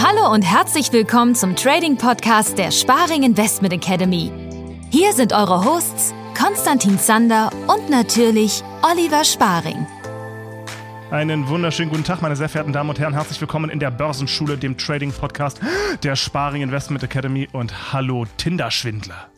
[0.00, 4.32] Hallo und herzlich willkommen zum Trading Podcast der Sparing Investment Academy.
[4.90, 9.86] Hier sind eure Hosts Konstantin Zander und natürlich Oliver Sparing.
[11.10, 13.14] Einen wunderschönen guten Tag, meine sehr verehrten Damen und Herren.
[13.14, 15.60] Herzlich willkommen in der Börsenschule, dem Trading Podcast
[16.02, 19.28] der Sparing Investment Academy und hallo Tinder-Schwindler.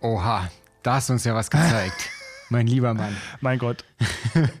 [0.00, 0.48] Oha,
[0.82, 2.10] da hast du uns ja was gezeigt.
[2.50, 3.16] Mein lieber Mann.
[3.40, 3.84] Mein Gott.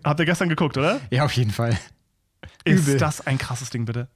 [0.04, 1.00] Habt ihr gestern geguckt, oder?
[1.10, 1.78] Ja, auf jeden Fall.
[2.64, 2.98] Ist Übel.
[2.98, 4.08] das ein krasses Ding, bitte?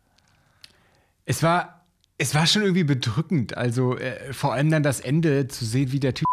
[1.25, 1.85] Es war,
[2.19, 3.57] es war schon irgendwie bedrückend.
[3.57, 6.27] Also äh, vor allem dann das Ende zu sehen, wie der Typ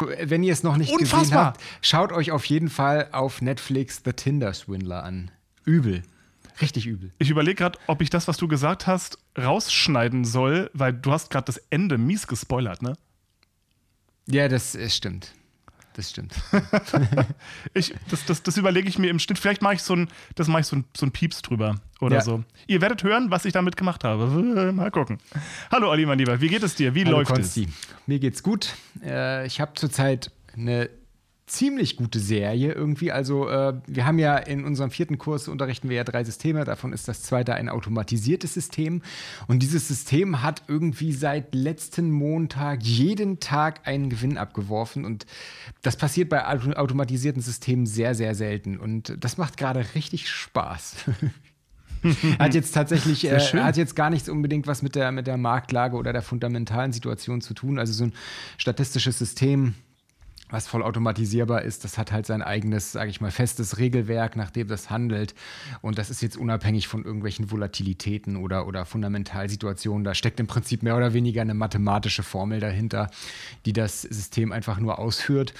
[0.22, 1.20] wenn ihr es noch nicht Unfassbar.
[1.20, 5.30] gesehen habt, schaut euch auf jeden Fall auf Netflix The Tinder Swindler an.
[5.64, 6.02] Übel.
[6.60, 7.10] Richtig übel.
[7.18, 11.30] Ich überlege gerade, ob ich das, was du gesagt hast, rausschneiden soll, weil du hast
[11.30, 12.94] gerade das Ende mies gespoilert, ne?
[14.26, 15.32] Ja, das stimmt
[15.94, 16.34] das stimmt.
[17.74, 19.38] ich, das das, das überlege ich mir im Schnitt.
[19.38, 22.16] Vielleicht mache ich so ein, das mache ich so ein, so ein Pieps drüber oder
[22.16, 22.22] ja.
[22.22, 22.44] so.
[22.66, 24.26] Ihr werdet hören, was ich damit gemacht habe.
[24.72, 25.18] Mal gucken.
[25.70, 26.94] Hallo Olli, mein Lieber, wie geht es dir?
[26.94, 27.64] Wie Hallo, läuft Konsti.
[27.64, 28.06] es?
[28.06, 28.74] Mir geht's gut.
[29.04, 30.90] Äh, ich habe zurzeit eine
[31.52, 33.12] ziemlich gute Serie irgendwie.
[33.12, 36.64] Also äh, wir haben ja in unserem vierten Kurs unterrichten wir ja drei Systeme.
[36.64, 39.02] Davon ist das zweite ein automatisiertes System.
[39.46, 45.04] Und dieses System hat irgendwie seit letzten Montag jeden Tag einen Gewinn abgeworfen.
[45.04, 45.26] Und
[45.82, 48.78] das passiert bei automatisierten Systemen sehr, sehr selten.
[48.78, 50.96] Und das macht gerade richtig Spaß.
[52.38, 55.96] hat jetzt tatsächlich, äh, hat jetzt gar nichts unbedingt was mit der, mit der Marktlage
[55.96, 57.78] oder der fundamentalen Situation zu tun.
[57.78, 58.12] Also so ein
[58.56, 59.74] statistisches System
[60.52, 64.50] was voll automatisierbar ist, das hat halt sein eigenes, sage ich mal, festes Regelwerk, nach
[64.50, 65.34] dem das handelt.
[65.80, 70.04] Und das ist jetzt unabhängig von irgendwelchen Volatilitäten oder, oder Fundamentalsituationen.
[70.04, 73.10] Da steckt im Prinzip mehr oder weniger eine mathematische Formel dahinter,
[73.64, 75.54] die das System einfach nur ausführt.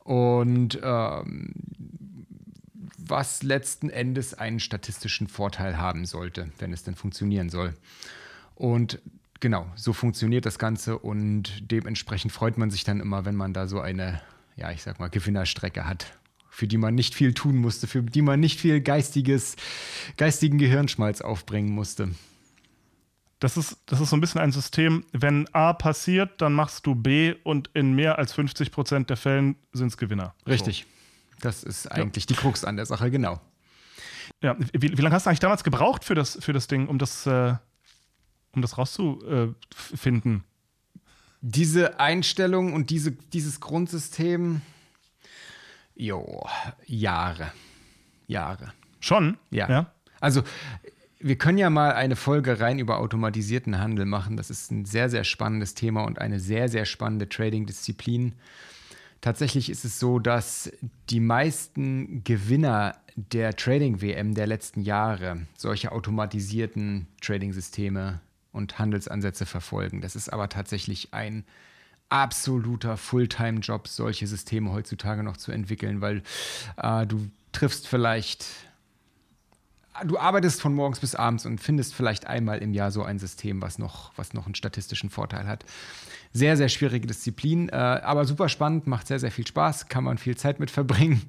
[0.00, 1.52] Und ähm,
[2.98, 7.74] was letzten Endes einen statistischen Vorteil haben sollte, wenn es denn funktionieren soll.
[8.56, 9.00] Und
[9.44, 13.66] genau, so funktioniert das Ganze und dementsprechend freut man sich dann immer, wenn man da
[13.66, 14.22] so eine,
[14.56, 16.16] ja, ich sag mal, Gewinnerstrecke hat,
[16.48, 19.56] für die man nicht viel tun musste, für die man nicht viel geistiges,
[20.16, 22.12] geistigen Gehirnschmalz aufbringen musste.
[23.38, 26.94] Das ist, das ist so ein bisschen ein System, wenn A passiert, dann machst du
[26.94, 30.34] B und in mehr als 50 Prozent der Fällen sind es Gewinner.
[30.48, 30.86] Richtig.
[31.32, 31.40] So.
[31.42, 32.28] Das ist eigentlich ja.
[32.28, 33.42] die Krux an der Sache, genau.
[34.40, 36.98] Ja, wie, wie lange hast du eigentlich damals gebraucht für das, für das Ding, um
[36.98, 37.56] das, äh,
[38.56, 40.44] um das rauszufinden?
[41.40, 44.62] Diese Einstellung und diese, dieses Grundsystem,
[45.94, 46.46] jo,
[46.86, 47.52] Jahre.
[48.26, 48.72] Jahre.
[49.00, 49.36] Schon?
[49.50, 49.68] Ja.
[49.68, 49.92] ja.
[50.20, 50.42] Also,
[51.20, 54.36] wir können ja mal eine Folge rein über automatisierten Handel machen.
[54.36, 58.34] Das ist ein sehr, sehr spannendes Thema und eine sehr, sehr spannende Trading-Disziplin.
[59.20, 60.70] Tatsächlich ist es so, dass
[61.08, 68.20] die meisten Gewinner der Trading-WM der letzten Jahre solche automatisierten Trading-Systeme
[68.54, 70.00] und Handelsansätze verfolgen.
[70.00, 71.44] Das ist aber tatsächlich ein
[72.08, 76.22] absoluter Fulltime-Job, solche Systeme heutzutage noch zu entwickeln, weil
[76.76, 78.46] äh, du triffst vielleicht,
[80.04, 83.62] du arbeitest von morgens bis abends und findest vielleicht einmal im Jahr so ein System,
[83.62, 85.64] was noch, was noch einen statistischen Vorteil hat.
[86.32, 90.18] Sehr, sehr schwierige Disziplin, äh, aber super spannend, macht sehr, sehr viel Spaß, kann man
[90.18, 91.22] viel Zeit mit verbringen.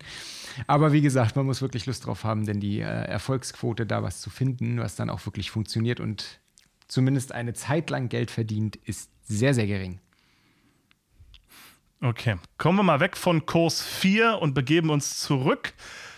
[0.67, 4.21] Aber wie gesagt, man muss wirklich Lust drauf haben, denn die äh, Erfolgsquote, da was
[4.21, 6.39] zu finden, was dann auch wirklich funktioniert und
[6.87, 9.99] zumindest eine Zeit lang Geld verdient, ist sehr, sehr gering.
[12.01, 15.73] Okay, kommen wir mal weg von Kurs 4 und begeben uns zurück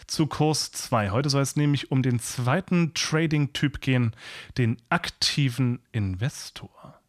[0.08, 1.12] zu Kurs 2.
[1.12, 4.16] Heute soll es nämlich um den zweiten Trading-Typ gehen,
[4.58, 7.00] den aktiven Investor.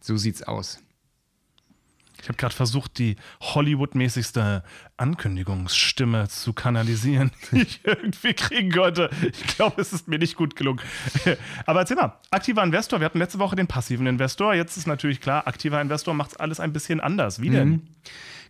[0.00, 0.78] So sieht's aus.
[2.20, 4.62] Ich habe gerade versucht, die Hollywood-mäßigste
[4.96, 9.10] Ankündigungsstimme zu kanalisieren, die ich irgendwie kriegen konnte.
[9.22, 10.80] Ich glaube, es ist mir nicht gut gelungen.
[11.66, 14.54] Aber erzähl mal, aktiver Investor, wir hatten letzte Woche den passiven Investor.
[14.54, 17.40] Jetzt ist natürlich klar, aktiver Investor macht alles ein bisschen anders.
[17.40, 17.68] Wie denn?
[17.68, 17.82] Mhm.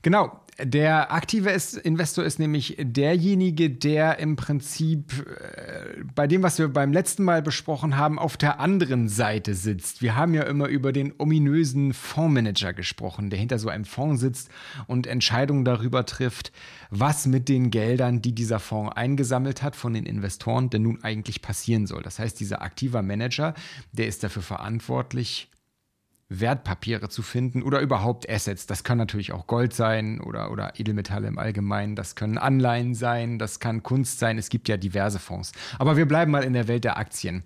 [0.02, 1.50] Genau, der aktive
[1.82, 7.42] Investor ist nämlich derjenige, der im Prinzip äh, bei dem, was wir beim letzten Mal
[7.42, 10.00] besprochen haben, auf der anderen Seite sitzt.
[10.00, 14.48] Wir haben ja immer über den ominösen Fondsmanager gesprochen, der hinter so einem Fonds sitzt
[14.86, 16.52] und Entscheidungen darüber trifft,
[16.90, 21.42] was mit den Geldern, die dieser Fonds eingesammelt hat von den Investoren, denn nun eigentlich
[21.42, 22.02] passieren soll.
[22.02, 23.52] Das heißt, dieser aktiver Manager,
[23.92, 25.50] der ist dafür verantwortlich,
[26.28, 28.66] Wertpapiere zu finden oder überhaupt Assets.
[28.66, 31.94] Das kann natürlich auch Gold sein oder, oder Edelmetalle im Allgemeinen.
[31.94, 34.36] Das können Anleihen sein, das kann Kunst sein.
[34.36, 35.52] Es gibt ja diverse Fonds.
[35.78, 37.44] Aber wir bleiben mal in der Welt der Aktien.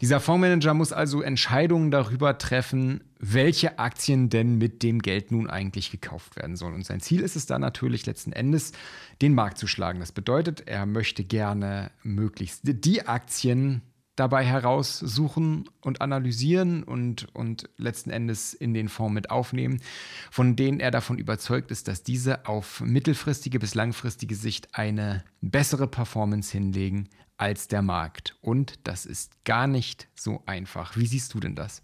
[0.00, 5.92] Dieser Fondsmanager muss also Entscheidungen darüber treffen, welche Aktien denn mit dem Geld nun eigentlich
[5.92, 6.74] gekauft werden sollen.
[6.74, 8.72] Und sein Ziel ist es dann natürlich letzten Endes,
[9.22, 10.00] den Markt zu schlagen.
[10.00, 13.82] Das bedeutet, er möchte gerne möglichst die Aktien
[14.20, 19.80] dabei heraussuchen und analysieren und, und letzten Endes in den Fonds mit aufnehmen,
[20.30, 25.86] von denen er davon überzeugt ist, dass diese auf mittelfristige bis langfristige Sicht eine bessere
[25.86, 27.08] Performance hinlegen
[27.38, 28.36] als der Markt.
[28.42, 30.98] Und das ist gar nicht so einfach.
[30.98, 31.80] Wie siehst du denn das?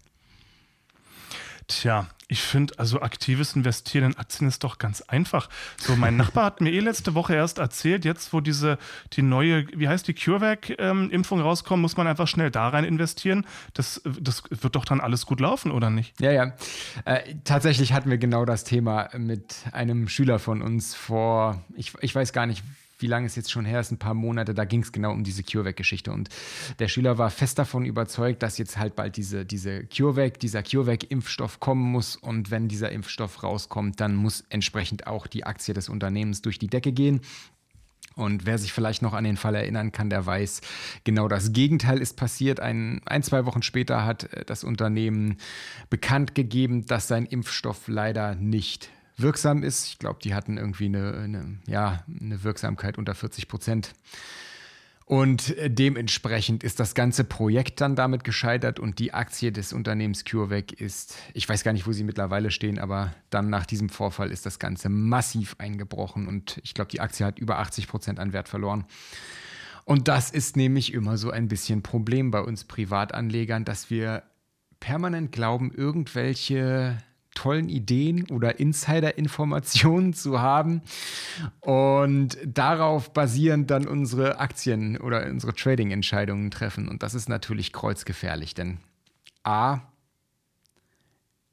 [1.67, 5.49] Tja, ich finde, also aktives Investieren in Aktien ist doch ganz einfach.
[5.77, 8.77] So, mein Nachbar hat mir eh letzte Woche erst erzählt, jetzt wo diese,
[9.13, 13.45] die neue, wie heißt die CureVac-Impfung ähm, rauskommt, muss man einfach schnell da rein investieren.
[13.73, 16.19] Das, das wird doch dann alles gut laufen, oder nicht?
[16.19, 16.53] Ja, ja.
[17.05, 22.13] Äh, tatsächlich hatten wir genau das Thema mit einem Schüler von uns vor, ich, ich
[22.13, 22.63] weiß gar nicht,
[22.99, 25.23] wie lange es jetzt schon her ist, ein paar Monate, da ging es genau um
[25.23, 26.11] diese CureVac-Geschichte.
[26.11, 26.29] Und
[26.79, 31.59] der Schüler war fest davon überzeugt, dass jetzt halt bald diese, diese CureVac, dieser CureVac-Impfstoff
[31.59, 32.15] kommen muss.
[32.15, 36.67] Und wenn dieser Impfstoff rauskommt, dann muss entsprechend auch die Aktie des Unternehmens durch die
[36.67, 37.21] Decke gehen.
[38.15, 40.61] Und wer sich vielleicht noch an den Fall erinnern kann, der weiß,
[41.03, 42.59] genau das Gegenteil ist passiert.
[42.59, 45.37] Ein, ein, zwei Wochen später hat äh, das Unternehmen
[45.91, 49.87] bekannt gegeben, dass sein Impfstoff leider nicht wirksam ist.
[49.87, 53.93] Ich glaube, die hatten irgendwie eine, eine, ja, eine Wirksamkeit unter 40 Prozent.
[55.07, 60.73] Und dementsprechend ist das ganze Projekt dann damit gescheitert und die Aktie des Unternehmens CureVac
[60.73, 64.45] ist, ich weiß gar nicht, wo sie mittlerweile stehen, aber dann nach diesem Vorfall ist
[64.45, 68.49] das Ganze massiv eingebrochen und ich glaube, die Aktie hat über 80 Prozent an Wert
[68.49, 68.83] verloren.
[69.85, 74.23] Und das ist nämlich immer so ein bisschen Problem bei uns Privatanlegern, dass wir
[74.81, 76.97] permanent glauben, irgendwelche
[77.37, 80.81] tollen Ideen oder Insider-Informationen zu haben
[81.59, 86.89] und darauf basierend dann unsere Aktien oder unsere Trading-Entscheidungen treffen.
[86.89, 88.79] Und das ist natürlich kreuzgefährlich, denn
[89.43, 89.81] A,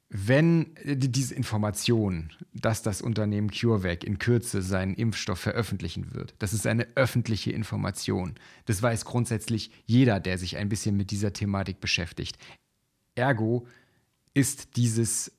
[0.09, 6.65] wenn diese Information, dass das Unternehmen CureVac in Kürze seinen Impfstoff veröffentlichen wird, das ist
[6.65, 8.33] eine öffentliche Information.
[8.65, 12.37] Das weiß grundsätzlich jeder, der sich ein bisschen mit dieser Thematik beschäftigt.
[13.13, 13.67] Ergo
[14.33, 15.31] ist dieses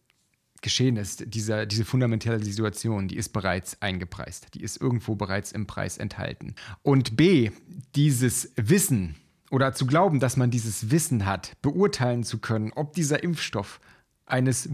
[0.63, 5.67] geschehen ist, dieser, diese fundamentale Situation, die ist bereits eingepreist, die ist irgendwo bereits im
[5.67, 6.55] Preis enthalten.
[6.83, 7.51] Und B,
[7.95, 9.17] dieses Wissen
[9.51, 13.81] oder zu glauben, dass man dieses Wissen hat, beurteilen zu können, ob dieser Impfstoff
[14.25, 14.69] eines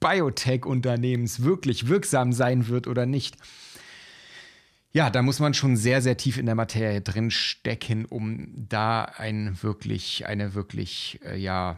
[0.00, 3.36] Biotech-Unternehmens wirklich wirksam sein wird oder nicht,
[4.92, 9.04] ja, da muss man schon sehr, sehr tief in der Materie drin stecken, um da
[9.04, 11.76] ein wirklich, eine wirklich, äh, ja,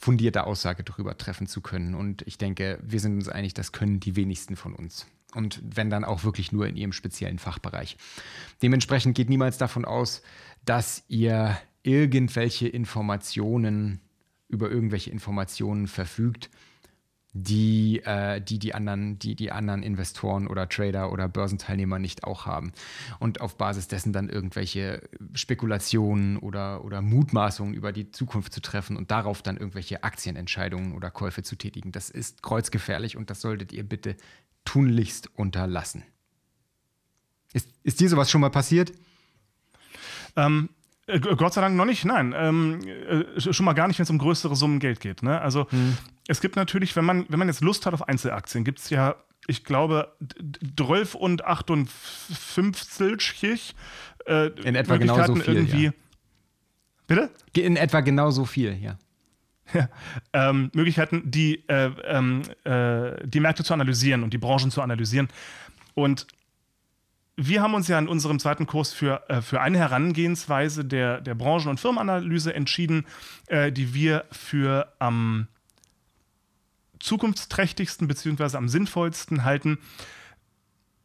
[0.00, 1.94] fundierte Aussage darüber treffen zu können.
[1.94, 5.06] Und ich denke, wir sind uns einig, das können die wenigsten von uns.
[5.34, 7.96] Und wenn dann auch wirklich nur in ihrem speziellen Fachbereich.
[8.62, 10.22] Dementsprechend geht niemals davon aus,
[10.64, 14.00] dass ihr irgendwelche Informationen
[14.48, 16.50] über irgendwelche Informationen verfügt,
[17.34, 22.44] die, äh, die, die, anderen, die die anderen Investoren oder Trader oder Börsenteilnehmer nicht auch
[22.44, 22.72] haben.
[23.20, 28.96] Und auf Basis dessen dann irgendwelche Spekulationen oder, oder Mutmaßungen über die Zukunft zu treffen
[28.96, 31.90] und darauf dann irgendwelche Aktienentscheidungen oder Käufe zu tätigen.
[31.90, 34.16] Das ist kreuzgefährlich und das solltet ihr bitte
[34.64, 36.04] tunlichst unterlassen.
[37.54, 38.92] Ist, ist dir sowas schon mal passiert?
[40.36, 40.68] Ähm,
[41.06, 42.34] äh, Gott sei Dank noch nicht, nein.
[42.36, 45.22] Ähm, äh, schon mal gar nicht, wenn es um größere Summen Geld geht.
[45.22, 45.40] Ne?
[45.40, 45.96] Also hm.
[46.28, 49.16] es gibt natürlich, wenn man, wenn man jetzt Lust hat auf Einzelaktien, gibt es ja,
[49.46, 50.14] ich glaube,
[50.76, 53.74] 12 und 58
[54.26, 55.84] äh, In etwa genauso viel, irgendwie.
[55.86, 55.92] Ja.
[57.08, 57.30] Bitte?
[57.56, 58.96] In etwa genauso viel, ja.
[59.74, 59.88] Ja,
[60.34, 65.28] ähm, Möglichkeiten, die, äh, ähm, äh, die Märkte zu analysieren und die Branchen zu analysieren.
[65.94, 66.26] Und
[67.36, 71.34] wir haben uns ja in unserem zweiten Kurs für, äh, für eine Herangehensweise der, der
[71.34, 73.06] Branchen- und Firmenanalyse entschieden,
[73.46, 75.48] äh, die wir für am
[76.98, 78.56] zukunftsträchtigsten bzw.
[78.56, 79.78] am sinnvollsten halten.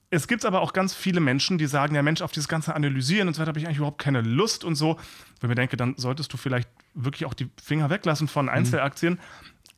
[0.10, 3.28] Es gibt aber auch ganz viele Menschen, die sagen, ja Mensch, auf dieses ganze Analysieren
[3.28, 4.98] und so weiter habe ich eigentlich überhaupt keine Lust und so.
[5.42, 8.52] Wenn mir denke, dann solltest du vielleicht wirklich auch die Finger weglassen von mhm.
[8.52, 9.14] Einzelaktien.
[9.14, 9.20] Mhm.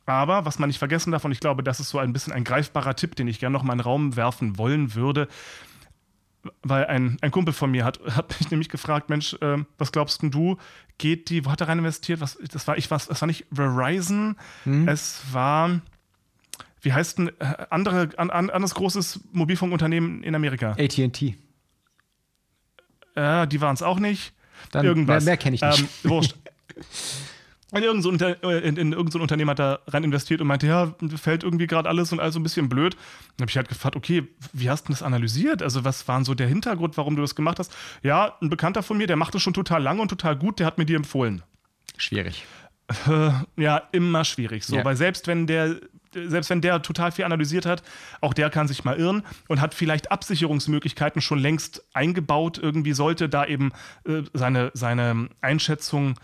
[0.05, 2.43] Aber was man nicht vergessen darf, und ich glaube, das ist so ein bisschen ein
[2.43, 5.27] greifbarer Tipp, den ich gerne noch mal in den Raum werfen wollen würde,
[6.61, 10.21] weil ein, ein Kumpel von mir hat, hat mich nämlich gefragt, Mensch, äh, was glaubst
[10.21, 10.57] denn du,
[10.97, 12.21] geht die, wo hat er rein investiert?
[12.21, 14.87] Was, das war, ich was, das war nicht Verizon, hm.
[14.87, 15.81] es war,
[16.81, 20.71] wie heißt ein äh, andere, an, anderes großes Mobilfunkunternehmen in Amerika?
[20.71, 21.37] AT&T.
[23.15, 24.33] Äh, die waren es auch nicht.
[24.71, 25.23] Dann, Irgendwas.
[25.23, 25.79] Mehr, mehr kenne ich nicht.
[25.79, 26.35] Ähm, wurscht.
[27.71, 30.47] in irgendein, so Unter äh, in, in irgendein so Unternehmen hat da rein investiert und
[30.47, 32.95] meinte, ja, fällt irgendwie gerade alles und alles so ein bisschen blöd.
[33.37, 35.61] Dann habe ich halt gefragt, okay, wie hast du das analysiert?
[35.61, 37.75] Also was war so der Hintergrund, warum du das gemacht hast?
[38.01, 40.65] Ja, ein Bekannter von mir, der macht das schon total lange und total gut, der
[40.65, 41.43] hat mir die empfohlen.
[41.97, 42.45] Schwierig.
[43.07, 44.65] Äh, ja, immer schwierig.
[44.65, 44.85] So, ja.
[44.85, 45.75] weil selbst wenn der
[46.11, 47.83] selbst wenn der total viel analysiert hat,
[48.21, 52.57] auch der kann sich mal irren und hat vielleicht Absicherungsmöglichkeiten schon längst eingebaut.
[52.57, 53.71] Irgendwie sollte da eben
[54.05, 56.15] äh, seine, seine Einschätzung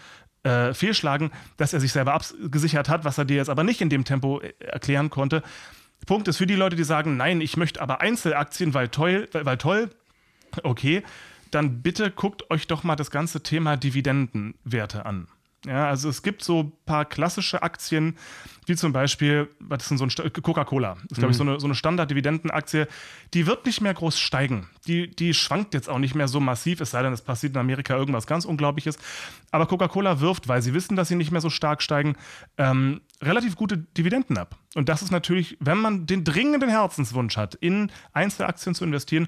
[0.45, 3.89] äh, fehlschlagen, dass er sich selber abgesichert hat, was er dir jetzt aber nicht in
[3.89, 5.43] dem Tempo äh, erklären konnte.
[6.05, 9.57] Punkt ist für die Leute, die sagen, nein, ich möchte aber Einzelaktien, weil toll, weil
[9.57, 9.89] toll,
[10.63, 11.03] okay,
[11.51, 15.27] dann bitte guckt euch doch mal das ganze Thema Dividendenwerte an.
[15.65, 18.15] Ja, also es gibt so ein paar klassische Aktien,
[18.67, 20.95] wie zum Beispiel, was ist denn so ein Coca-Cola?
[20.95, 21.51] Das ist, glaube ich, so mhm.
[21.51, 22.87] eine, so eine Standard-Dividendenaktie.
[23.33, 24.67] Die wird nicht mehr groß steigen.
[24.87, 27.59] Die, die schwankt jetzt auch nicht mehr so massiv, es sei denn, es passiert in
[27.59, 28.97] Amerika irgendwas ganz Unglaubliches.
[29.51, 32.15] Aber Coca-Cola wirft, weil sie wissen, dass sie nicht mehr so stark steigen,
[32.57, 34.57] ähm, relativ gute Dividenden ab.
[34.75, 39.27] Und das ist natürlich, wenn man den dringenden Herzenswunsch hat, in Einzelaktien zu investieren,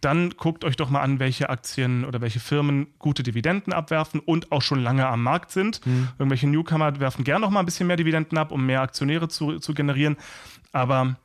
[0.00, 4.50] dann guckt euch doch mal an, welche Aktien oder welche Firmen gute Dividenden abwerfen und
[4.50, 5.84] auch schon lange am Markt sind.
[5.86, 6.08] Mhm.
[6.18, 9.58] Irgendwelche Newcomer werfen gern noch mal ein bisschen mehr Dividenden ab, um mehr Aktionäre zu,
[9.58, 10.16] zu generieren.
[10.72, 11.16] Aber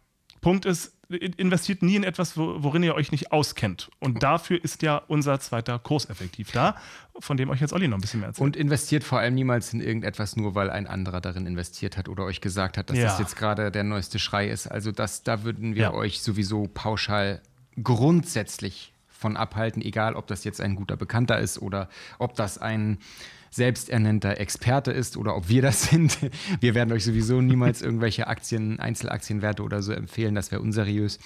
[0.41, 3.89] Punkt ist, investiert nie in etwas, worin ihr euch nicht auskennt.
[3.99, 6.75] Und dafür ist ja unser zweiter Kurs effektiv da,
[7.19, 8.45] von dem euch jetzt Olli noch ein bisschen mehr erzählt.
[8.45, 12.25] Und investiert vor allem niemals in irgendetwas, nur weil ein anderer darin investiert hat oder
[12.25, 13.05] euch gesagt hat, dass ja.
[13.05, 14.67] das jetzt gerade der neueste Schrei ist.
[14.67, 15.93] Also das, da würden wir ja.
[15.93, 17.41] euch sowieso pauschal
[17.81, 22.99] grundsätzlich von abhalten, egal ob das jetzt ein guter Bekannter ist oder ob das ein
[23.51, 26.17] selbsternannter Experte ist oder ob wir das sind.
[26.59, 31.19] Wir werden euch sowieso niemals irgendwelche Aktien, Einzelaktienwerte oder so empfehlen, das wäre unseriös.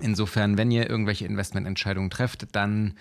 [0.00, 2.94] Insofern, wenn ihr irgendwelche Investmententscheidungen trefft, dann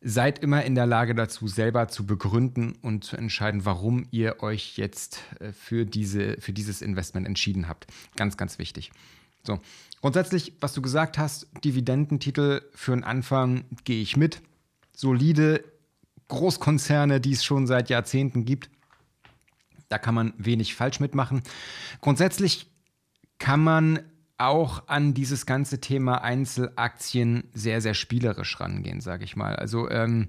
[0.00, 4.76] seid immer in der Lage dazu, selber zu begründen und zu entscheiden, warum ihr euch
[4.76, 7.86] jetzt äh, für, diese, für dieses Investment entschieden habt.
[8.16, 8.92] Ganz, ganz wichtig.
[9.46, 9.60] So,
[10.00, 14.40] Grundsätzlich, was du gesagt hast, Dividendentitel für den Anfang gehe ich mit.
[14.94, 15.64] Solide
[16.28, 18.70] Großkonzerne, die es schon seit Jahrzehnten gibt.
[19.88, 21.42] Da kann man wenig falsch mitmachen.
[22.00, 22.70] Grundsätzlich
[23.38, 24.00] kann man
[24.38, 29.56] auch an dieses ganze Thema Einzelaktien sehr, sehr spielerisch rangehen, sage ich mal.
[29.56, 30.28] Also ähm,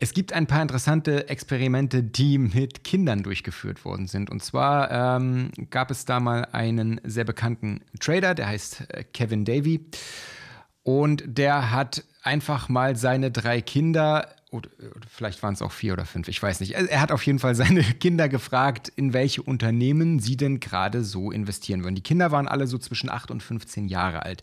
[0.00, 4.30] es gibt ein paar interessante Experimente, die mit Kindern durchgeführt worden sind.
[4.30, 9.44] Und zwar ähm, gab es da mal einen sehr bekannten Trader, der heißt äh, Kevin
[9.44, 9.86] Davy.
[10.82, 14.70] Und der hat einfach mal seine drei Kinder oder,
[15.08, 16.74] vielleicht waren es auch vier oder fünf, ich weiß nicht.
[16.74, 21.32] Er hat auf jeden Fall seine Kinder gefragt, in welche Unternehmen sie denn gerade so
[21.32, 21.96] investieren würden.
[21.96, 24.42] Die Kinder waren alle so zwischen 8 und 15 Jahre alt.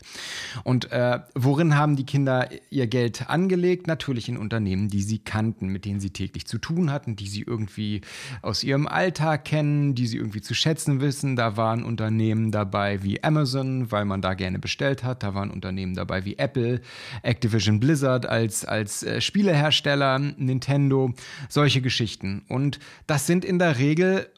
[0.62, 3.86] Und äh, worin haben die Kinder ihr Geld angelegt?
[3.86, 7.40] Natürlich in Unternehmen, die sie kannten, mit denen sie täglich zu tun hatten, die sie
[7.40, 8.02] irgendwie
[8.42, 11.34] aus ihrem Alltag kennen, die sie irgendwie zu schätzen wissen.
[11.34, 15.22] Da waren Unternehmen dabei wie Amazon, weil man da gerne bestellt hat.
[15.22, 16.82] Da waren Unternehmen dabei wie Apple,
[17.22, 19.93] Activision Blizzard als, als äh, Spielehersteller.
[19.94, 21.12] Hersteller, Nintendo,
[21.48, 22.44] solche Geschichten.
[22.48, 24.30] Und das sind in der Regel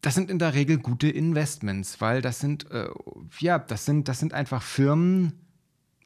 [0.00, 2.86] das sind in der Regel gute Investments, weil das sind, äh,
[3.40, 5.32] ja, das sind, das sind einfach Firmen,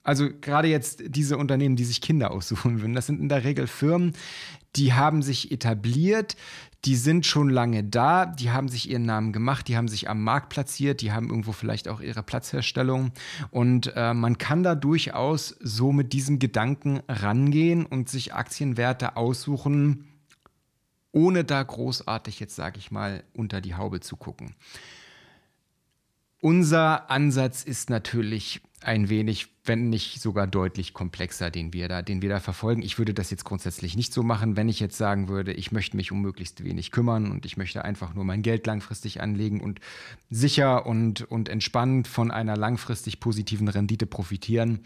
[0.03, 3.67] also gerade jetzt diese Unternehmen, die sich Kinder aussuchen würden, das sind in der Regel
[3.67, 4.13] Firmen,
[4.77, 6.37] die haben sich etabliert,
[6.85, 10.25] die sind schon lange da, die haben sich ihren Namen gemacht, die haben sich am
[10.25, 13.13] Markt platziert, die haben irgendwo vielleicht auch ihre Platzherstellung.
[13.51, 20.09] Und äh, man kann da durchaus so mit diesem Gedanken rangehen und sich Aktienwerte aussuchen,
[21.13, 24.57] ohne da großartig jetzt, sage ich mal, unter die Haube zu gucken.
[26.41, 32.23] Unser Ansatz ist natürlich ein wenig, wenn nicht sogar deutlich komplexer, den wir da, den
[32.23, 32.83] wir da verfolgen.
[32.83, 35.97] Ich würde das jetzt grundsätzlich nicht so machen, wenn ich jetzt sagen würde, ich möchte
[35.97, 39.81] mich um möglichst wenig kümmern und ich möchte einfach nur mein Geld langfristig anlegen und
[40.31, 44.81] sicher und, und entspannt von einer langfristig positiven Rendite profitieren.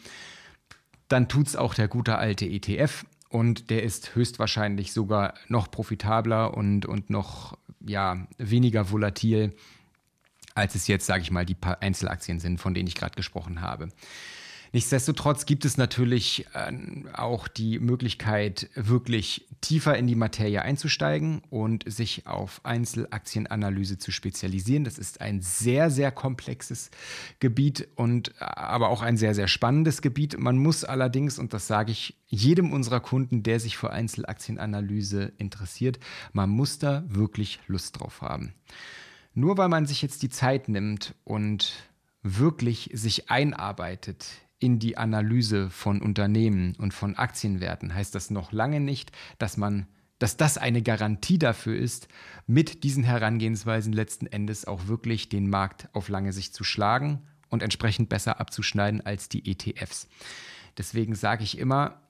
[1.08, 6.56] Dann tut es auch der gute alte ETF und der ist höchstwahrscheinlich sogar noch profitabler
[6.56, 9.54] und, und noch ja, weniger volatil
[10.56, 13.60] als es jetzt, sage ich mal, die paar Einzelaktien sind, von denen ich gerade gesprochen
[13.60, 13.88] habe.
[14.72, 16.72] Nichtsdestotrotz gibt es natürlich äh,
[17.14, 24.84] auch die Möglichkeit, wirklich tiefer in die Materie einzusteigen und sich auf Einzelaktienanalyse zu spezialisieren.
[24.84, 26.90] Das ist ein sehr, sehr komplexes
[27.40, 30.38] Gebiet und äh, aber auch ein sehr, sehr spannendes Gebiet.
[30.38, 35.98] Man muss allerdings, und das sage ich jedem unserer Kunden, der sich für Einzelaktienanalyse interessiert,
[36.32, 38.52] man muss da wirklich Lust drauf haben.
[39.36, 41.90] Nur weil man sich jetzt die Zeit nimmt und
[42.22, 44.26] wirklich sich einarbeitet
[44.58, 49.86] in die Analyse von Unternehmen und von Aktienwerten, heißt das noch lange nicht, dass man
[50.18, 52.08] dass das eine Garantie dafür ist,
[52.46, 57.62] mit diesen Herangehensweisen letzten Endes auch wirklich den Markt auf lange Sicht zu schlagen und
[57.62, 60.08] entsprechend besser abzuschneiden als die ETFs.
[60.78, 62.00] Deswegen sage ich immer,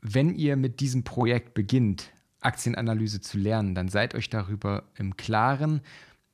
[0.00, 2.10] wenn ihr mit diesem Projekt beginnt,
[2.44, 5.80] Aktienanalyse zu lernen, dann seid euch darüber im Klaren,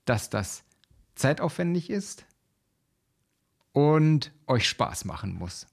[0.04, 0.64] dass das
[1.14, 2.24] zeitaufwendig ist
[3.72, 5.66] und euch Spaß machen muss.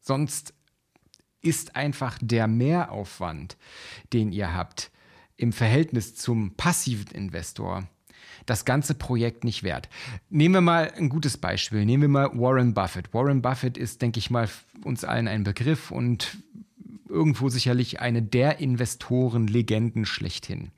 [0.00, 0.54] Sonst
[1.42, 3.56] ist einfach der Mehraufwand,
[4.12, 4.90] den ihr habt,
[5.36, 7.88] im Verhältnis zum passiven Investor
[8.46, 9.88] das ganze Projekt nicht wert.
[10.28, 11.84] Nehmen wir mal ein gutes Beispiel.
[11.84, 13.12] Nehmen wir mal Warren Buffett.
[13.14, 14.48] Warren Buffett ist, denke ich mal,
[14.82, 16.36] uns allen ein Begriff und
[17.08, 20.70] irgendwo sicherlich eine der Investoren-Legenden schlechthin.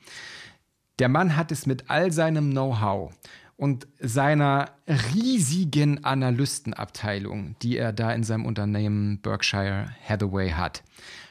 [0.98, 3.12] Der Mann hat es mit all seinem Know-how
[3.56, 4.72] und seiner
[5.14, 10.82] riesigen Analystenabteilung, die er da in seinem Unternehmen Berkshire Hathaway hat,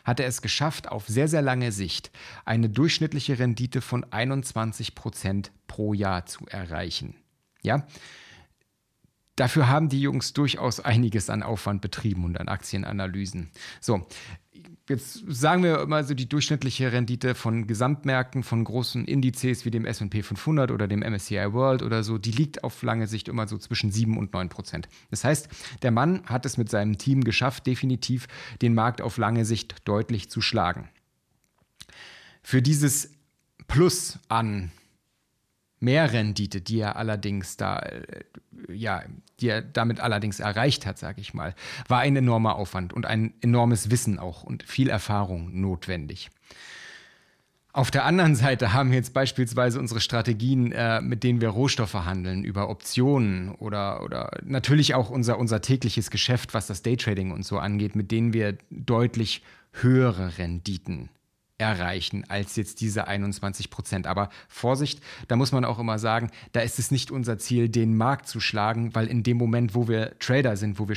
[0.04, 2.12] hat er es geschafft, auf sehr, sehr lange Sicht
[2.44, 7.16] eine durchschnittliche Rendite von 21 Prozent pro Jahr zu erreichen.
[7.62, 7.86] Ja,
[9.36, 13.52] Dafür haben die Jungs durchaus einiges an Aufwand betrieben und an Aktienanalysen.
[13.82, 14.08] So,
[14.88, 19.86] jetzt sagen wir mal so die durchschnittliche Rendite von Gesamtmärkten, von großen Indizes wie dem
[19.86, 23.58] SP 500 oder dem MSCI World oder so, die liegt auf lange Sicht immer so
[23.58, 24.88] zwischen 7 und 9 Prozent.
[25.10, 25.50] Das heißt,
[25.82, 28.28] der Mann hat es mit seinem Team geschafft, definitiv
[28.62, 30.90] den Markt auf lange Sicht deutlich zu schlagen.
[32.44, 33.12] Für dieses
[33.68, 34.72] Plus an
[35.86, 38.04] Mehrrendite, die er allerdings da, äh,
[38.68, 39.04] ja,
[39.40, 41.56] die er damit allerdings erreicht hat, sage ich mal,
[41.88, 46.30] war ein enormer Aufwand und ein enormes Wissen auch und viel Erfahrung notwendig.
[47.72, 51.94] Auf der anderen Seite haben wir jetzt beispielsweise unsere Strategien, äh, mit denen wir Rohstoffe
[51.94, 57.46] handeln, über Optionen oder, oder natürlich auch unser, unser tägliches Geschäft, was das Daytrading und
[57.46, 61.10] so angeht, mit denen wir deutlich höhere Renditen
[61.58, 64.08] erreichen als jetzt diese 21 Prozent.
[64.08, 67.96] Aber Vorsicht, da muss man auch immer sagen, da ist es nicht unser Ziel, den
[67.96, 70.96] Markt zu schlagen, weil in dem Moment, wo wir Trader sind, wo wir,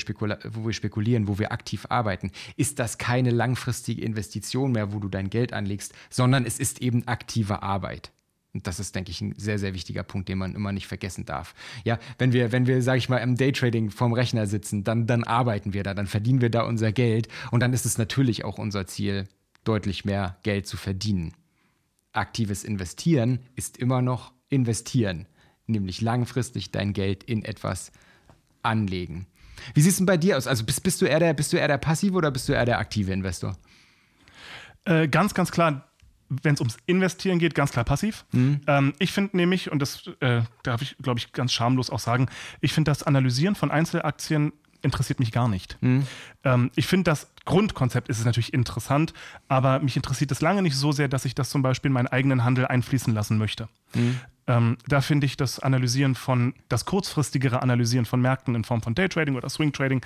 [0.51, 5.09] wo wir spekulieren, wo wir aktiv arbeiten, ist das keine langfristige Investition mehr, wo du
[5.09, 8.11] dein Geld anlegst, sondern es ist eben aktive Arbeit.
[8.55, 11.25] Und das ist, denke ich, ein sehr, sehr wichtiger Punkt, den man immer nicht vergessen
[11.27, 11.55] darf.
[11.85, 15.23] Ja, wenn wir, wenn wir, sage ich mal, im Daytrading vorm Rechner sitzen, dann, dann
[15.23, 18.59] arbeiten wir da, dann verdienen wir da unser Geld und dann ist es natürlich auch
[18.59, 19.29] unser Ziel,
[19.65, 21.35] deutlich mehr Geld zu verdienen.
[22.13, 25.27] Aktives Investieren ist immer noch investieren,
[25.67, 27.93] nämlich langfristig dein Geld in etwas
[28.63, 29.27] anlegen.
[29.75, 30.47] Wie sieht es denn bei dir aus?
[30.47, 32.65] Also bist, bist, du eher der, bist du eher der passive oder bist du eher
[32.65, 33.57] der aktive Investor?
[34.85, 35.89] Äh, ganz, ganz klar,
[36.29, 38.25] wenn es ums Investieren geht, ganz klar passiv.
[38.33, 38.61] Mhm.
[38.67, 42.29] Ähm, ich finde nämlich, und das äh, darf ich, glaube ich, ganz schamlos auch sagen,
[42.61, 45.77] ich finde das Analysieren von Einzelaktien interessiert mich gar nicht.
[45.81, 46.07] Mhm.
[46.45, 49.13] Ähm, ich finde, das Grundkonzept ist es natürlich interessant,
[49.49, 52.09] aber mich interessiert es lange nicht so sehr, dass ich das zum Beispiel in meinen
[52.09, 53.69] eigenen Handel einfließen lassen möchte.
[53.95, 54.21] Mhm.
[54.49, 58.95] Ähm, da finde ich das Analysieren von, das kurzfristigere Analysieren von Märkten in Form von
[58.95, 60.01] Daytrading oder Swingtrading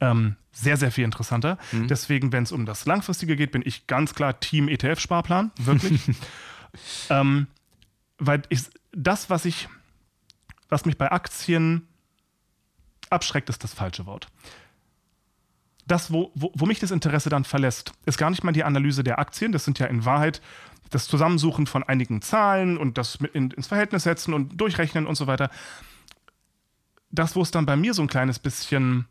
[0.00, 1.58] ähm, sehr, sehr viel interessanter.
[1.72, 1.88] Mhm.
[1.88, 6.00] Deswegen, wenn es um das Langfristige geht, bin ich ganz klar Team ETF-Sparplan, wirklich.
[7.10, 7.48] ähm,
[8.18, 8.62] weil ich,
[8.92, 9.68] das, was ich,
[10.68, 11.87] was mich bei Aktien
[13.12, 14.28] abschreckt ist das falsche Wort.
[15.86, 19.02] Das, wo, wo, wo mich das Interesse dann verlässt, ist gar nicht mal die Analyse
[19.02, 19.52] der Aktien.
[19.52, 20.42] Das sind ja in Wahrheit
[20.90, 25.26] das Zusammensuchen von einigen Zahlen und das in, ins Verhältnis setzen und durchrechnen und so
[25.26, 25.50] weiter.
[27.10, 29.06] Das, wo es dann bei mir so ein kleines bisschen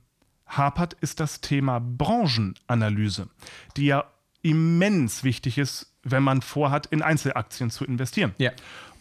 [0.46, 3.28] hapert, ist das Thema Branchenanalyse,
[3.76, 4.06] die ja
[4.42, 8.34] immens wichtig ist, wenn man vorhat, in Einzelaktien zu investieren.
[8.38, 8.52] Ja.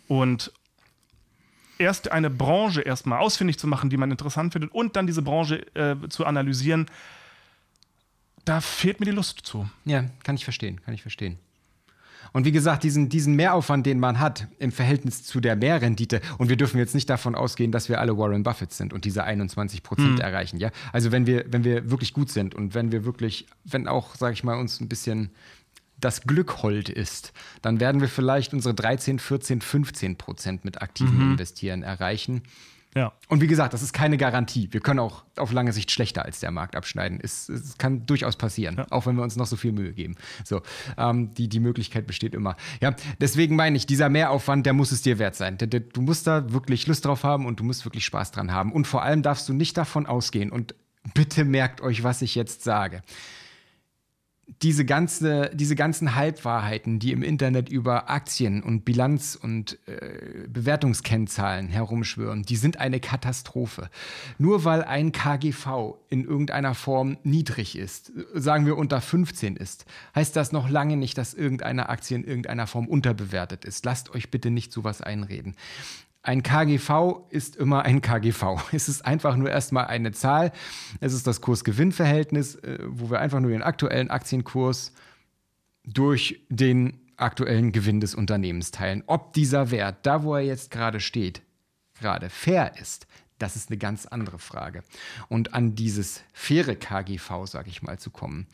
[0.08, 0.52] Und
[1.78, 5.66] erst eine Branche erstmal ausfindig zu machen, die man interessant findet und dann diese Branche
[5.74, 6.86] äh, zu analysieren,
[8.44, 9.68] da fehlt mir die Lust zu.
[9.84, 11.38] Ja, kann ich verstehen, kann ich verstehen.
[12.32, 16.48] Und wie gesagt, diesen, diesen Mehraufwand, den man hat im Verhältnis zu der Mehrrendite, und
[16.48, 19.82] wir dürfen jetzt nicht davon ausgehen, dass wir alle Warren Buffett sind und diese 21
[19.82, 20.20] Prozent mhm.
[20.20, 20.58] erreichen.
[20.58, 20.70] Ja?
[20.92, 24.34] Also wenn wir, wenn wir wirklich gut sind und wenn wir wirklich, wenn auch, sage
[24.34, 25.30] ich mal, uns ein bisschen
[25.98, 27.32] das Glück hold ist,
[27.62, 31.32] dann werden wir vielleicht unsere 13, 14, 15 Prozent mit aktivem mhm.
[31.32, 32.42] Investieren erreichen.
[32.94, 33.12] Ja.
[33.28, 34.68] Und wie gesagt, das ist keine Garantie.
[34.70, 37.20] Wir können auch auf lange Sicht schlechter als der Markt abschneiden.
[37.22, 38.86] Es, es kann durchaus passieren, ja.
[38.88, 40.16] auch wenn wir uns noch so viel Mühe geben.
[40.44, 40.62] So,
[40.96, 42.56] ähm, die, die Möglichkeit besteht immer.
[42.80, 45.58] Ja, deswegen meine ich, dieser Mehraufwand, der muss es dir wert sein.
[45.58, 48.72] Du musst da wirklich Lust drauf haben und du musst wirklich Spaß dran haben.
[48.72, 50.50] Und vor allem darfst du nicht davon ausgehen.
[50.50, 50.74] Und
[51.12, 53.02] bitte merkt euch, was ich jetzt sage
[54.62, 61.68] diese, ganze, diese ganzen Halbwahrheiten, die im Internet über Aktien und Bilanz und äh, Bewertungskennzahlen
[61.68, 63.90] herumschwören, die sind eine Katastrophe.
[64.38, 70.36] Nur weil ein KGV in irgendeiner Form niedrig ist, sagen wir unter 15 ist, heißt
[70.36, 73.84] das noch lange nicht, dass irgendeine Aktie in irgendeiner Form unterbewertet ist.
[73.84, 75.56] Lasst euch bitte nicht sowas einreden.
[76.26, 78.56] Ein KGV ist immer ein KGV.
[78.72, 80.50] Es ist einfach nur erstmal eine Zahl.
[80.98, 84.92] Es ist das Kurs-Gewinn-Verhältnis, äh, wo wir einfach nur den aktuellen Aktienkurs
[85.84, 89.04] durch den aktuellen Gewinn des Unternehmens teilen.
[89.06, 91.42] Ob dieser Wert, da wo er jetzt gerade steht,
[91.94, 93.06] gerade fair ist,
[93.38, 94.82] das ist eine ganz andere Frage.
[95.28, 98.48] Und an dieses faire KGV, sage ich mal, zu kommen,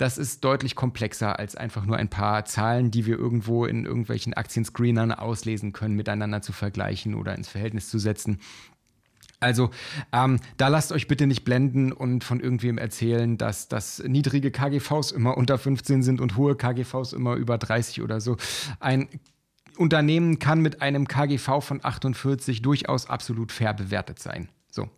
[0.00, 4.32] das ist deutlich komplexer als einfach nur ein paar Zahlen, die wir irgendwo in irgendwelchen
[4.32, 8.38] Aktienscreenern auslesen können, miteinander zu vergleichen oder ins Verhältnis zu setzen.
[9.40, 9.70] Also
[10.12, 15.12] ähm, da lasst euch bitte nicht blenden und von irgendwem erzählen, dass, dass niedrige KGVs
[15.12, 18.38] immer unter 15 sind und hohe KGVs immer über 30 oder so.
[18.80, 19.08] Ein
[19.76, 24.48] Unternehmen kann mit einem KGV von 48 durchaus absolut fair bewertet sein.
[24.70, 24.88] So.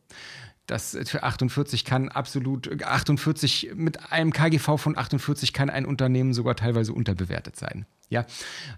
[0.73, 6.57] Das für 48 kann absolut, 48 mit einem KGV von 48 kann ein Unternehmen sogar
[6.57, 7.85] teilweise unterbewertet sein.
[8.09, 8.25] Ja,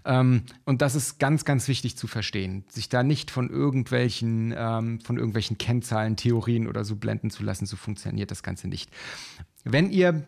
[0.03, 4.99] ähm, und das ist ganz, ganz wichtig zu verstehen, sich da nicht von irgendwelchen, ähm,
[4.99, 7.65] von irgendwelchen Kennzahlen, Theorien oder so blenden zu lassen.
[7.65, 8.89] So funktioniert das Ganze nicht.
[9.63, 10.25] Wenn ihr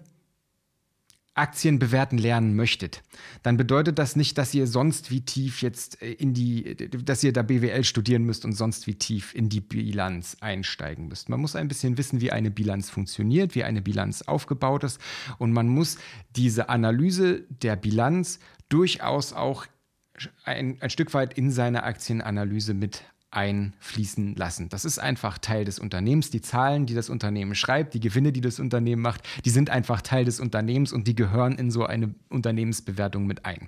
[1.38, 3.04] Aktien bewerten lernen möchtet,
[3.44, 7.34] dann bedeutet das nicht, dass ihr sonst wie tief jetzt äh, in die, dass ihr
[7.34, 11.30] da BWL studieren müsst und sonst wie tief in die Bilanz einsteigen müsst.
[11.30, 15.00] Man muss ein bisschen wissen, wie eine Bilanz funktioniert, wie eine Bilanz aufgebaut ist
[15.38, 15.98] und man muss
[16.36, 19.66] diese Analyse der Bilanz durchaus auch
[20.44, 24.70] ein, ein Stück weit in seine Aktienanalyse mit einfließen lassen.
[24.70, 26.30] Das ist einfach Teil des Unternehmens.
[26.30, 30.02] Die Zahlen, die das Unternehmen schreibt, die Gewinne, die das Unternehmen macht, die sind einfach
[30.02, 33.68] Teil des Unternehmens und die gehören in so eine Unternehmensbewertung mit ein.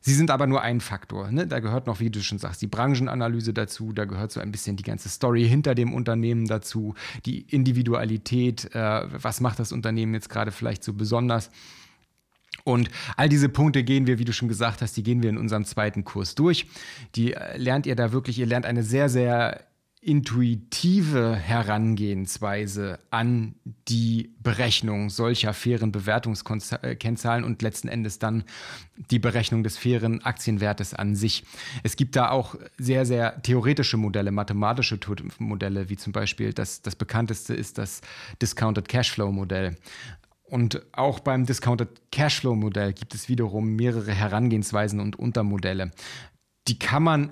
[0.00, 1.32] Sie sind aber nur ein Faktor.
[1.32, 1.48] Ne?
[1.48, 4.76] Da gehört noch, wie du schon sagst, die Branchenanalyse dazu, da gehört so ein bisschen
[4.76, 6.94] die ganze Story hinter dem Unternehmen dazu,
[7.24, 11.50] die Individualität, äh, was macht das Unternehmen jetzt gerade vielleicht so besonders.
[12.66, 15.38] Und all diese Punkte gehen wir, wie du schon gesagt hast, die gehen wir in
[15.38, 16.66] unserem zweiten Kurs durch.
[17.14, 19.60] Die äh, lernt ihr da wirklich, ihr lernt eine sehr, sehr
[20.00, 23.54] intuitive Herangehensweise an
[23.88, 28.44] die Berechnung solcher fairen Bewertungskennzahlen und letzten Endes dann
[29.10, 31.44] die Berechnung des fairen Aktienwertes an sich.
[31.82, 34.98] Es gibt da auch sehr, sehr theoretische Modelle, mathematische
[35.38, 38.00] Modelle, wie zum Beispiel das, das bekannteste ist das
[38.40, 39.76] Discounted Cashflow Modell.
[40.48, 45.90] Und auch beim Discounted Cashflow Modell gibt es wiederum mehrere Herangehensweisen und Untermodelle.
[46.68, 47.30] Die kann man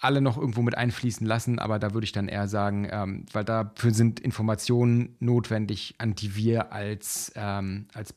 [0.00, 3.44] alle noch irgendwo mit einfließen lassen, aber da würde ich dann eher sagen, ähm, weil
[3.44, 8.14] dafür sind Informationen notwendig, an die wir als, ähm, als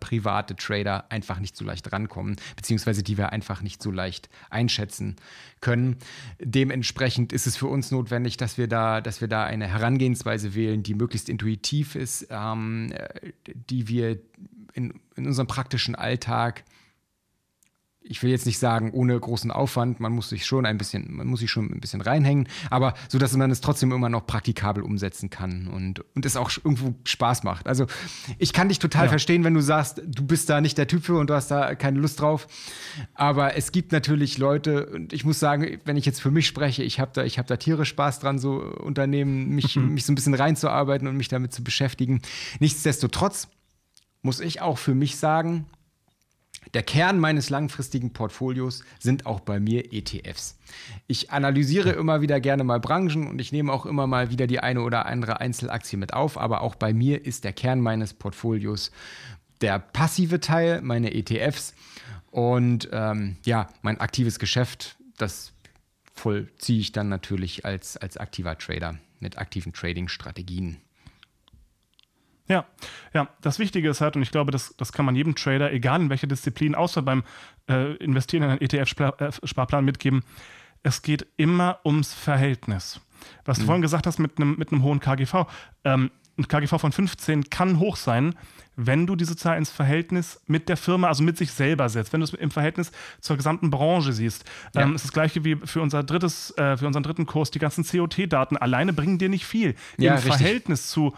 [0.00, 5.16] private Trader einfach nicht so leicht rankommen, beziehungsweise die wir einfach nicht so leicht einschätzen
[5.60, 5.96] können.
[6.38, 10.82] Dementsprechend ist es für uns notwendig, dass wir da, dass wir da eine Herangehensweise wählen,
[10.82, 14.18] die möglichst intuitiv ist, ähm, äh, die wir
[14.74, 16.64] in, in unserem praktischen Alltag
[18.02, 21.26] ich will jetzt nicht sagen, ohne großen Aufwand, man muss sich schon ein bisschen, man
[21.26, 24.82] muss sich schon ein bisschen reinhängen, aber so, dass man es trotzdem immer noch praktikabel
[24.82, 27.66] umsetzen kann und, und es auch irgendwo Spaß macht.
[27.66, 27.86] Also
[28.38, 29.10] ich kann dich total ja.
[29.10, 31.74] verstehen, wenn du sagst, du bist da nicht der Typ für und du hast da
[31.74, 32.46] keine Lust drauf.
[33.14, 36.82] Aber es gibt natürlich Leute, und ich muss sagen, wenn ich jetzt für mich spreche,
[36.82, 39.94] ich habe da, ich habe da tierisch Spaß dran, so Unternehmen, mich, mhm.
[39.94, 42.22] mich so ein bisschen reinzuarbeiten und mich damit zu beschäftigen.
[42.60, 43.48] Nichtsdestotrotz
[44.22, 45.66] muss ich auch für mich sagen,
[46.74, 50.58] der Kern meines langfristigen Portfolios sind auch bei mir ETFs.
[51.06, 54.60] Ich analysiere immer wieder gerne mal Branchen und ich nehme auch immer mal wieder die
[54.60, 58.90] eine oder andere Einzelaktie mit auf, aber auch bei mir ist der Kern meines Portfolios
[59.60, 61.74] der passive Teil, meine ETFs
[62.30, 65.52] und ähm, ja, mein aktives Geschäft, das
[66.14, 70.78] vollziehe ich dann natürlich als, als aktiver Trader mit aktiven Trading-Strategien.
[72.50, 72.64] Ja,
[73.14, 76.00] ja, das Wichtige ist halt, und ich glaube, das, das kann man jedem Trader, egal
[76.00, 77.22] in welcher Disziplin, außer beim
[77.68, 80.24] äh, Investieren in einen ETF-Sparplan mitgeben,
[80.82, 83.00] es geht immer ums Verhältnis.
[83.44, 83.62] Was mhm.
[83.62, 85.46] du vorhin gesagt hast mit einem mit hohen KGV,
[85.84, 86.10] ähm,
[86.40, 88.34] ein KGV von 15 kann hoch sein,
[88.76, 92.20] wenn du diese Zahl ins Verhältnis mit der Firma, also mit sich selber setzt, wenn
[92.20, 94.44] du es im Verhältnis zur gesamten Branche siehst.
[94.74, 94.82] Ja.
[94.82, 97.84] Ähm, ist das gleiche wie für unser drittes, äh, für unseren dritten Kurs, die ganzen
[97.84, 99.74] COT-Daten alleine bringen dir nicht viel.
[99.98, 100.34] Ja, Im richtig.
[100.34, 101.14] Verhältnis zu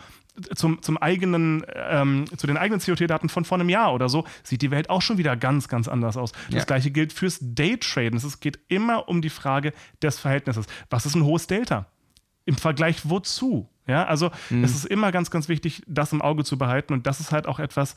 [0.54, 4.62] zum, zum eigenen, ähm, zu den eigenen COT-Daten von vor einem Jahr oder so, sieht
[4.62, 6.32] die Welt auch schon wieder ganz, ganz anders aus.
[6.50, 6.64] Das ja.
[6.64, 8.16] gleiche gilt fürs Daytraden.
[8.16, 10.66] Es geht immer um die Frage des Verhältnisses.
[10.90, 11.86] Was ist ein hohes Delta?
[12.44, 13.68] Im Vergleich wozu?
[13.86, 14.64] Ja, also mhm.
[14.64, 17.46] es ist immer ganz, ganz wichtig, das im Auge zu behalten und das ist halt
[17.46, 17.96] auch etwas,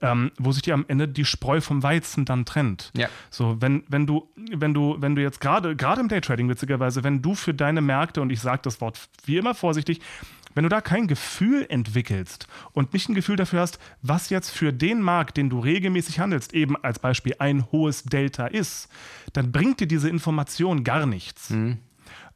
[0.00, 2.90] ähm, wo sich die am Ende die Spreu vom Weizen dann trennt.
[2.96, 3.08] Ja.
[3.30, 7.22] So, wenn, wenn du, wenn du, wenn du jetzt gerade, gerade im Daytrading witzigerweise, wenn
[7.22, 10.00] du für deine Märkte, und ich sage das Wort wie immer vorsichtig,
[10.54, 14.72] wenn du da kein Gefühl entwickelst und nicht ein Gefühl dafür hast, was jetzt für
[14.72, 18.88] den Markt, den du regelmäßig handelst, eben als Beispiel ein hohes Delta ist,
[19.32, 21.50] dann bringt dir diese Information gar nichts.
[21.50, 21.78] Mhm.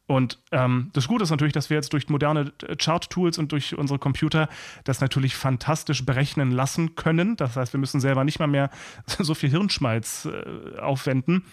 [0.06, 3.76] Und ähm, das Gute ist natürlich, dass wir jetzt durch moderne äh, Chart-Tools und durch
[3.76, 4.48] unsere Computer
[4.84, 7.36] das natürlich fantastisch berechnen lassen können.
[7.36, 8.70] Das heißt, wir müssen selber nicht mal mehr
[9.06, 11.44] so viel Hirnschmalz äh, aufwenden.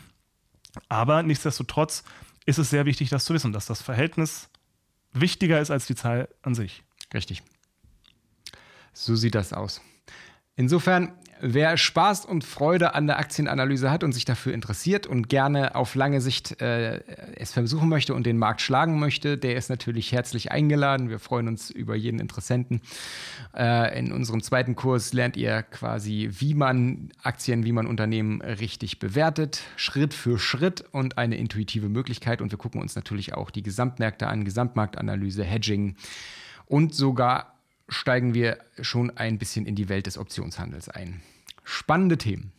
[0.89, 2.03] Aber nichtsdestotrotz
[2.45, 4.49] ist es sehr wichtig, das zu wissen, dass das Verhältnis
[5.13, 6.83] wichtiger ist als die Zahl an sich.
[7.13, 7.43] Richtig.
[8.93, 9.81] So sieht das aus.
[10.55, 15.75] Insofern, wer Spaß und Freude an der Aktienanalyse hat und sich dafür interessiert und gerne
[15.75, 17.01] auf lange Sicht äh,
[17.35, 21.09] es versuchen möchte und den Markt schlagen möchte, der ist natürlich herzlich eingeladen.
[21.09, 22.81] Wir freuen uns über jeden Interessenten.
[23.55, 28.99] Äh, in unserem zweiten Kurs lernt ihr quasi, wie man Aktien, wie man Unternehmen richtig
[28.99, 32.41] bewertet, Schritt für Schritt und eine intuitive Möglichkeit.
[32.41, 35.95] Und wir gucken uns natürlich auch die Gesamtmärkte an, Gesamtmarktanalyse, Hedging
[36.67, 37.60] und sogar
[37.91, 41.21] steigen wir schon ein bisschen in die Welt des Optionshandels ein.
[41.63, 42.53] Spannende Themen.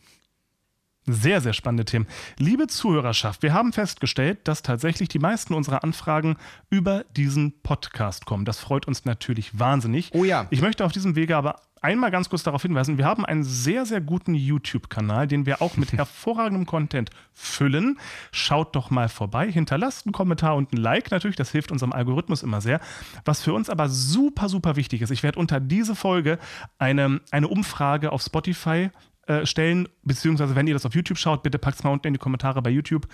[1.05, 2.07] Sehr, sehr spannende Themen.
[2.37, 6.37] Liebe Zuhörerschaft, wir haben festgestellt, dass tatsächlich die meisten unserer Anfragen
[6.69, 8.45] über diesen Podcast kommen.
[8.45, 10.11] Das freut uns natürlich wahnsinnig.
[10.13, 10.47] Oh ja.
[10.49, 13.85] Ich möchte auf diesem Wege aber einmal ganz kurz darauf hinweisen, wir haben einen sehr,
[13.85, 17.99] sehr guten YouTube-Kanal, den wir auch mit hervorragendem Content füllen.
[18.31, 22.43] Schaut doch mal vorbei, hinterlasst einen Kommentar und ein Like natürlich, das hilft unserem Algorithmus
[22.43, 22.79] immer sehr.
[23.25, 26.39] Was für uns aber super, super wichtig ist, ich werde unter diese Folge
[26.77, 28.89] eine, eine Umfrage auf Spotify
[29.27, 32.13] äh, stellen, beziehungsweise wenn ihr das auf YouTube schaut, bitte packt es mal unten in
[32.13, 33.07] die Kommentare bei YouTube.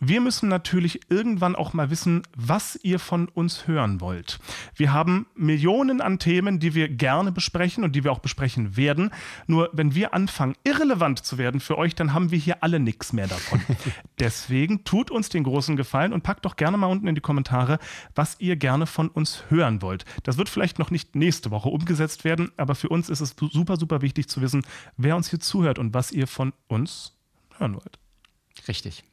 [0.00, 4.38] Wir müssen natürlich irgendwann auch mal wissen, was ihr von uns hören wollt.
[4.74, 9.10] Wir haben Millionen an Themen, die wir gerne besprechen und die wir auch besprechen werden.
[9.46, 13.12] Nur wenn wir anfangen, irrelevant zu werden für euch, dann haben wir hier alle nichts
[13.12, 13.60] mehr davon.
[14.18, 17.78] Deswegen tut uns den großen Gefallen und packt doch gerne mal unten in die Kommentare,
[18.14, 20.06] was ihr gerne von uns hören wollt.
[20.22, 23.76] Das wird vielleicht noch nicht nächste Woche umgesetzt werden, aber für uns ist es super,
[23.76, 24.64] super wichtig zu wissen,
[24.96, 27.12] wer uns hier zuhört und was ihr von uns
[27.58, 27.98] hören wollt.
[28.66, 29.04] Richtig.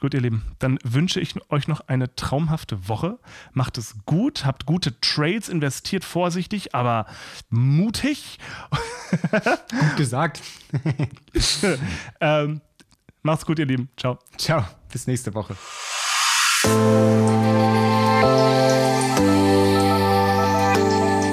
[0.00, 3.18] Gut, ihr Lieben, dann wünsche ich euch noch eine traumhafte Woche.
[3.52, 7.04] Macht es gut, habt gute Trades, investiert vorsichtig, aber
[7.50, 8.38] mutig.
[9.30, 10.40] Gut gesagt.
[12.20, 12.62] ähm,
[13.22, 13.90] macht's gut, ihr Lieben.
[13.98, 14.18] Ciao.
[14.38, 15.54] Ciao, bis nächste Woche.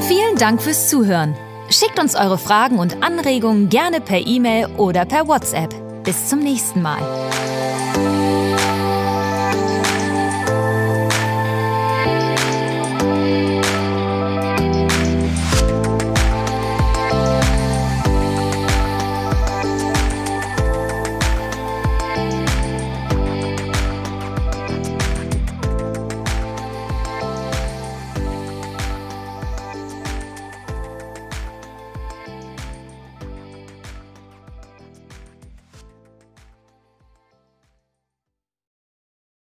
[0.08, 1.36] Vielen Dank fürs Zuhören.
[1.70, 5.74] Schickt uns eure Fragen und Anregungen gerne per E-Mail oder per WhatsApp.
[6.04, 7.02] Bis zum nächsten Mal.